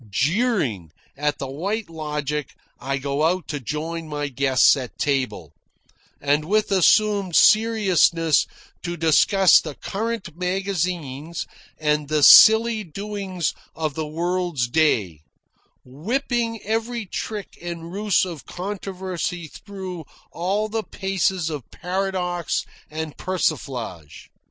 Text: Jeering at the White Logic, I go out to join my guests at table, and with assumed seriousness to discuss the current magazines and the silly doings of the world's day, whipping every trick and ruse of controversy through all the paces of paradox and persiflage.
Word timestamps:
Jeering 0.09 0.89
at 1.15 1.37
the 1.37 1.45
White 1.45 1.87
Logic, 1.87 2.49
I 2.79 2.97
go 2.97 3.21
out 3.23 3.47
to 3.49 3.59
join 3.59 4.07
my 4.07 4.29
guests 4.29 4.75
at 4.75 4.97
table, 4.97 5.53
and 6.19 6.45
with 6.45 6.71
assumed 6.71 7.35
seriousness 7.35 8.47
to 8.81 8.97
discuss 8.97 9.61
the 9.61 9.75
current 9.75 10.35
magazines 10.35 11.45
and 11.77 12.07
the 12.07 12.23
silly 12.23 12.83
doings 12.83 13.53
of 13.75 13.93
the 13.93 14.07
world's 14.07 14.67
day, 14.67 15.21
whipping 15.85 16.63
every 16.63 17.05
trick 17.05 17.55
and 17.61 17.93
ruse 17.93 18.25
of 18.25 18.47
controversy 18.47 19.45
through 19.53 20.05
all 20.31 20.67
the 20.67 20.81
paces 20.81 21.47
of 21.51 21.69
paradox 21.69 22.65
and 22.89 23.17
persiflage. 23.17 24.31